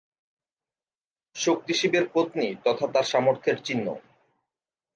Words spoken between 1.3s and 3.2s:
শক্তি শিবের পত্নী তথা তার